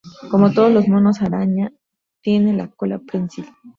[0.31, 1.71] Como todos los monos araña
[2.23, 3.45] tiene la cola prensil.